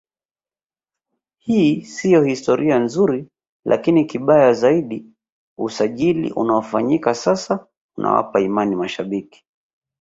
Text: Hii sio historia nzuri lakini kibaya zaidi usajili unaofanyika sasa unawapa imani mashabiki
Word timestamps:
Hii 1.37 1.81
sio 1.85 2.23
historia 2.23 2.79
nzuri 2.79 3.27
lakini 3.65 4.05
kibaya 4.05 4.53
zaidi 4.53 5.05
usajili 5.57 6.31
unaofanyika 6.31 7.13
sasa 7.15 7.67
unawapa 7.97 8.39
imani 8.41 8.75
mashabiki 8.75 9.45